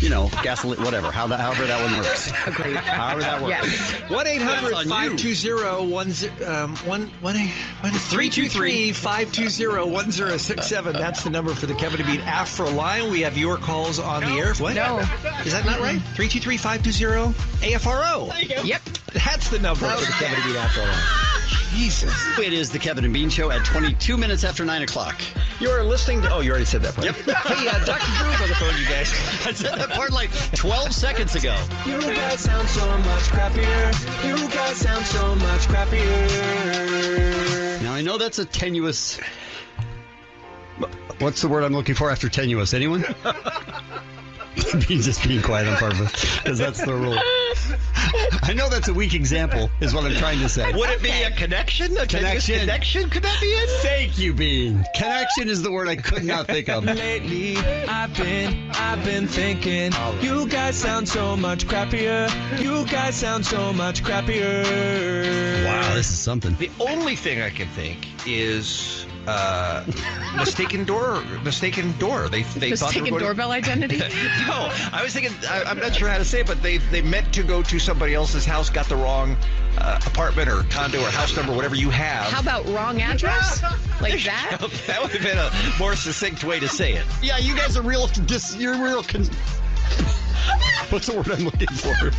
[0.00, 1.10] you know gasoline, whatever.
[1.10, 2.30] How that, however that one works.
[2.46, 2.76] Agreed.
[2.76, 3.50] However that works.
[3.50, 4.10] Yes.
[4.10, 10.92] 1 800 That's on 520 um, 323 520 1067.
[10.94, 13.10] That's the number for the Kevin to Beat Afro line.
[13.10, 14.54] We have your calls on the air.
[14.54, 14.74] What?
[14.74, 14.98] No.
[15.44, 16.00] Is that not right?
[16.14, 17.34] 323 520
[17.72, 18.28] AFRO.
[18.30, 18.62] There you go.
[18.62, 18.82] Yep.
[19.12, 21.27] That's the number for the Kevin to Beat Afro line.
[21.48, 22.12] Jesus.
[22.38, 25.20] It is the Kevin and Bean Show at 22 minutes after 9 o'clock.
[25.60, 26.32] You're listening to.
[26.32, 27.06] Oh, you already said that part.
[27.06, 27.16] Yep.
[27.16, 28.12] hey, uh, Dr.
[28.18, 29.12] Drew's on the phone, you guys.
[29.46, 31.56] I said that part like 12 seconds ago.
[31.86, 34.26] You guys sound so much crappier.
[34.26, 37.82] You guys sound so much crappier.
[37.82, 39.18] Now I know that's a tenuous.
[41.18, 42.74] What's the word I'm looking for after tenuous?
[42.74, 43.04] Anyone?
[44.88, 47.18] Beans just being quiet on purpose because that's the rule.
[48.42, 50.72] I know that's a weak example, is what I'm trying to say.
[50.72, 51.96] Would it be a connection?
[51.98, 52.60] A Connection.
[52.60, 53.10] connection?
[53.10, 53.68] Could that be it?
[53.82, 54.84] Thank you, Bean.
[54.94, 56.84] Connection is the word I could not think of.
[56.84, 59.92] Lately, I've been, I've been thinking,
[60.22, 62.28] you guys sound so much crappier.
[62.60, 64.64] You guys sound so much crappier.
[65.66, 66.54] Wow, this is something.
[66.56, 69.84] The only thing I can think is uh,
[70.36, 71.22] mistaken door.
[71.44, 72.28] Mistaken door.
[72.28, 73.98] They they thought they were Mistaken going doorbell identity.
[74.46, 75.32] no, I was thinking.
[75.48, 77.78] I, I'm not sure how to say it, but they they meant to go to
[77.78, 79.36] somebody else's house, got the wrong
[79.76, 82.32] uh, apartment or condo or house number, whatever you have.
[82.32, 83.62] How about wrong address?
[84.00, 84.58] Like that?
[84.86, 87.04] that would have been a more succinct way to say it.
[87.20, 88.06] Yeah, you guys are real.
[88.06, 89.02] Dis, you're real.
[89.02, 89.24] Con-
[90.90, 92.12] What's the word I'm looking for?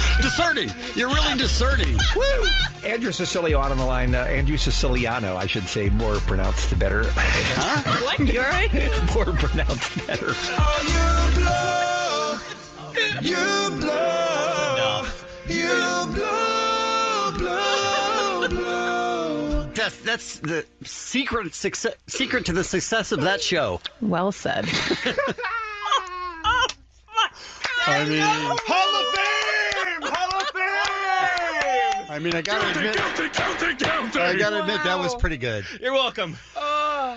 [0.22, 0.70] discerning.
[0.94, 1.98] You're really discerning.
[2.16, 2.46] Woo!
[2.84, 4.14] Andrew Siciliano on the line.
[4.14, 7.04] Uh, Andrew Siciliano, I should say, more pronounced the better.
[7.04, 8.18] What?
[8.20, 8.72] You all right?
[9.14, 10.34] more pronounced better.
[13.22, 13.36] You
[13.78, 15.06] blow.
[15.46, 15.66] You
[16.14, 19.70] blow, blow, blow.
[19.74, 23.80] That's that's the secret success, secret to the success of that show.
[24.00, 24.66] Well said.
[27.86, 29.29] I mean, Hall of Fame!
[32.10, 35.64] I mean, I gotta admit, I gotta admit that was pretty good.
[35.80, 36.36] You're welcome.
[36.56, 37.16] Uh.